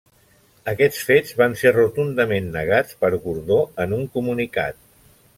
[0.71, 4.81] Aquests fets van ser rotundament negats per Gordó en un comunicat.